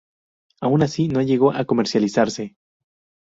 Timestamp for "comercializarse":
1.65-2.55